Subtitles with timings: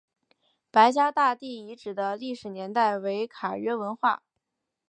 [0.71, 4.23] 白家大地遗址的历史年代为卡约文化。